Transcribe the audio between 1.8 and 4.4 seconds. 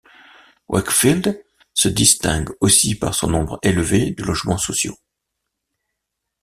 distingue aussi par son nombre élevé de